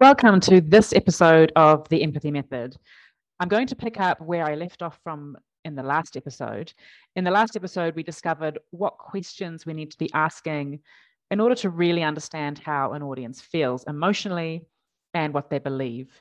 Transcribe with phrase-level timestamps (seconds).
[0.00, 2.76] Welcome to this episode of the Empathy Method.
[3.40, 6.72] I'm going to pick up where I left off from in the last episode.
[7.16, 10.78] In the last episode, we discovered what questions we need to be asking
[11.32, 14.64] in order to really understand how an audience feels emotionally
[15.14, 16.12] and what they believe.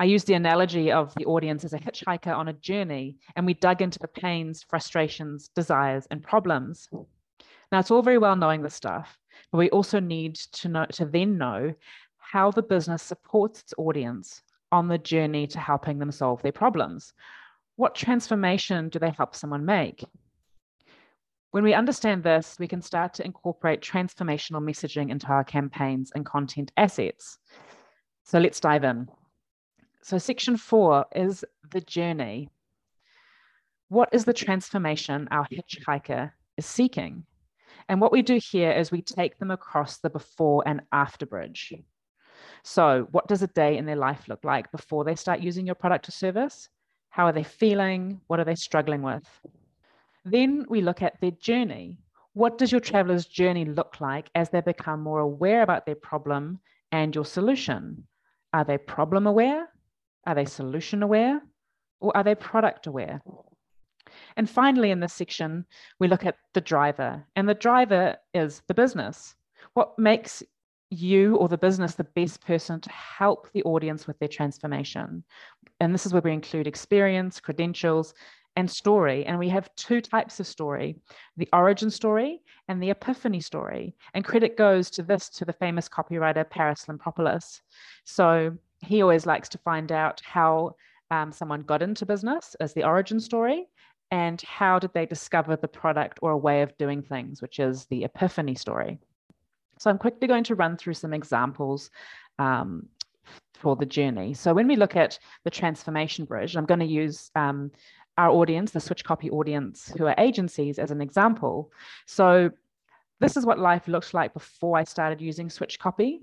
[0.00, 3.54] I used the analogy of the audience as a hitchhiker on a journey, and we
[3.54, 6.88] dug into the pains, frustrations, desires, and problems.
[7.70, 9.16] Now, it's all very well knowing this stuff,
[9.52, 11.74] but we also need to know to then know
[12.32, 17.12] how the business supports its audience on the journey to helping them solve their problems.
[17.76, 20.02] What transformation do they help someone make?
[21.50, 26.24] When we understand this, we can start to incorporate transformational messaging into our campaigns and
[26.24, 27.36] content assets.
[28.24, 29.08] So let's dive in.
[30.00, 32.48] So, section four is the journey.
[33.90, 37.26] What is the transformation our hitchhiker is seeking?
[37.90, 41.74] And what we do here is we take them across the before and after bridge.
[42.64, 45.74] So, what does a day in their life look like before they start using your
[45.74, 46.68] product or service?
[47.10, 48.20] How are they feeling?
[48.28, 49.28] What are they struggling with?
[50.24, 51.98] Then we look at their journey.
[52.34, 56.60] What does your traveler's journey look like as they become more aware about their problem
[56.92, 58.06] and your solution?
[58.52, 59.68] Are they problem aware?
[60.26, 61.42] Are they solution aware?
[62.00, 63.20] Or are they product aware?
[64.36, 65.66] And finally, in this section,
[65.98, 69.34] we look at the driver, and the driver is the business.
[69.74, 70.42] What makes
[70.92, 75.24] you or the business the best person to help the audience with their transformation.
[75.80, 78.14] And this is where we include experience, credentials,
[78.56, 79.24] and story.
[79.24, 80.96] And we have two types of story
[81.36, 83.94] the origin story and the epiphany story.
[84.14, 87.60] And credit goes to this, to the famous copywriter Parris Lampropoulos.
[88.04, 90.76] So he always likes to find out how
[91.10, 93.66] um, someone got into business as the origin story
[94.10, 97.86] and how did they discover the product or a way of doing things, which is
[97.86, 98.98] the epiphany story.
[99.82, 101.90] So I'm quickly going to run through some examples
[102.38, 102.86] um,
[103.54, 104.32] for the journey.
[104.32, 107.72] So when we look at the transformation bridge, I'm going to use um,
[108.16, 111.72] our audience, the switch copy audience, who are agencies, as an example.
[112.06, 112.50] So
[113.18, 116.22] this is what life looked like before I started using switch copy.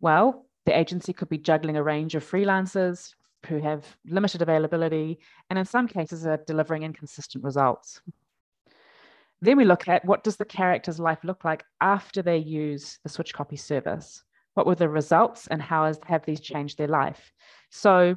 [0.00, 3.14] Well, the agency could be juggling a range of freelancers
[3.46, 8.02] who have limited availability and in some cases are delivering inconsistent results.
[9.42, 13.08] Then we look at what does the character's life look like after they use the
[13.08, 14.22] switch copy service?
[14.54, 17.32] What were the results and how has, have these changed their life?
[17.68, 18.16] So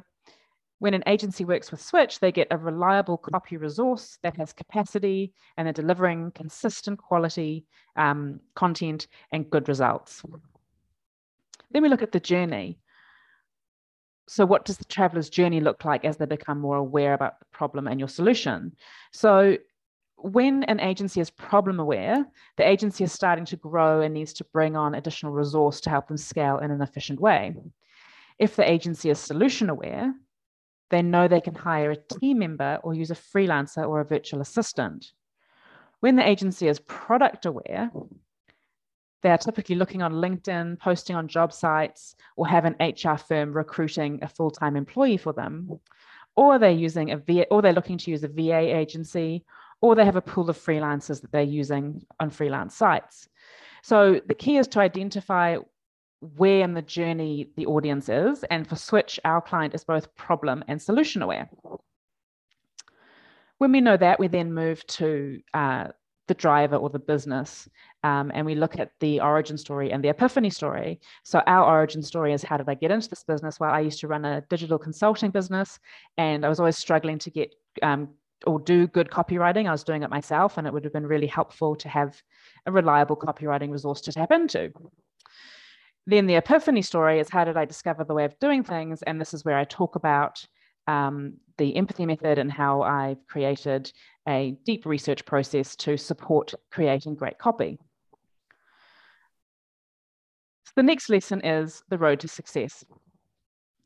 [0.78, 5.32] when an agency works with Switch, they get a reliable copy resource that has capacity
[5.56, 7.64] and they're delivering consistent quality
[7.96, 10.22] um, content and good results.
[11.72, 12.78] Then we look at the journey.
[14.28, 17.46] So, what does the traveler's journey look like as they become more aware about the
[17.52, 18.76] problem and your solution?
[19.12, 19.56] So,
[20.26, 22.26] when an agency is problem aware,
[22.56, 26.08] the agency is starting to grow and needs to bring on additional resource to help
[26.08, 27.54] them scale in an efficient way.
[28.38, 30.12] If the agency is solution aware,
[30.90, 34.40] they know they can hire a team member or use a freelancer or a virtual
[34.40, 35.12] assistant.
[36.00, 37.90] When the agency is product aware,
[39.22, 43.52] they are typically looking on LinkedIn, posting on job sites, or have an HR firm
[43.52, 45.80] recruiting a full time employee for them.
[46.34, 49.44] Or they're using a VA, or they're looking to use a VA agency,
[49.86, 53.28] or they have a pool of freelancers that they're using on freelance sites.
[53.82, 55.58] So the key is to identify
[56.36, 58.42] where in the journey the audience is.
[58.44, 61.48] And for Switch, our client is both problem and solution aware.
[63.58, 65.88] When we know that, we then move to uh,
[66.28, 67.68] the driver or the business,
[68.02, 71.00] um, and we look at the origin story and the epiphany story.
[71.22, 73.60] So, our origin story is how did I get into this business?
[73.60, 75.78] Well, I used to run a digital consulting business,
[76.18, 78.08] and I was always struggling to get um,
[78.46, 79.68] or do good copywriting.
[79.68, 82.20] I was doing it myself, and it would have been really helpful to have
[82.66, 84.72] a reliable copywriting resource to tap into.
[86.06, 89.02] Then the epiphany story is how did I discover the way of doing things?
[89.02, 90.44] And this is where I talk about
[90.86, 93.90] um, the empathy method and how I've created
[94.28, 97.78] a deep research process to support creating great copy.
[100.64, 102.84] So the next lesson is the road to success.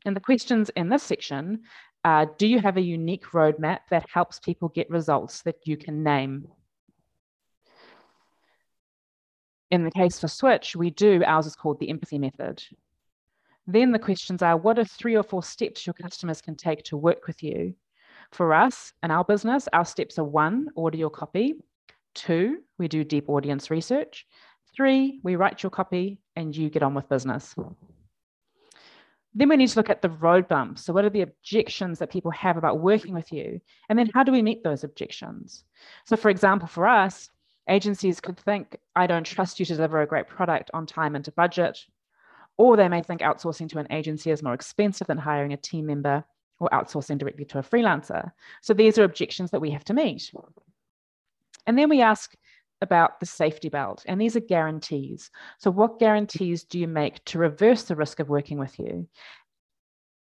[0.05, 1.61] And the questions in this section
[2.03, 6.03] uh, do you have a unique roadmap that helps people get results that you can
[6.03, 6.47] name?
[9.69, 11.23] In the case for Switch, we do.
[11.25, 12.63] Ours is called the empathy method.
[13.67, 16.97] Then the questions are what are three or four steps your customers can take to
[16.97, 17.75] work with you?
[18.31, 21.55] For us and our business, our steps are one, order your copy.
[22.13, 24.25] Two, we do deep audience research.
[24.75, 27.55] Three, we write your copy and you get on with business.
[29.33, 30.83] Then we need to look at the road bumps.
[30.83, 33.61] So, what are the objections that people have about working with you?
[33.89, 35.63] And then, how do we meet those objections?
[36.05, 37.29] So, for example, for us,
[37.69, 41.23] agencies could think, I don't trust you to deliver a great product on time and
[41.25, 41.79] to budget.
[42.57, 45.85] Or they may think outsourcing to an agency is more expensive than hiring a team
[45.85, 46.23] member
[46.59, 48.31] or outsourcing directly to a freelancer.
[48.61, 50.31] So these are objections that we have to meet.
[51.65, 52.35] And then we ask
[52.81, 55.29] about the safety belt, and these are guarantees.
[55.59, 59.07] So, what guarantees do you make to reverse the risk of working with you?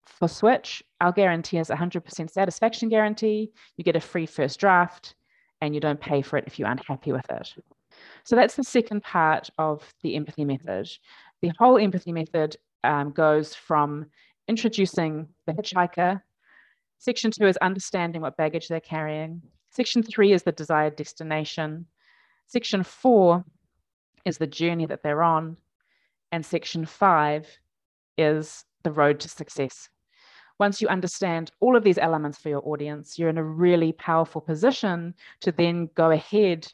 [0.06, 3.52] For Switch, our guarantee is 100% satisfaction guarantee.
[3.78, 5.16] You get a free first draft,
[5.62, 7.54] and you don't pay for it if you're unhappy with it.
[8.24, 10.90] So, that's the second part of the empathy method.
[11.42, 14.08] The whole empathy method um, goes from
[14.48, 16.22] introducing the hitchhiker.
[17.00, 19.42] Section two is understanding what baggage they're carrying.
[19.72, 21.86] Section three is the desired destination.
[22.48, 23.44] Section four
[24.26, 25.58] is the journey that they're on.
[26.32, 27.48] And section five
[28.18, 29.90] is the road to success.
[30.60, 34.42] Once you understand all of these elements for your audience, you're in a really powerful
[34.42, 36.72] position to then go ahead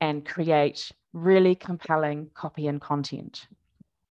[0.00, 3.46] and create really compelling copy and content.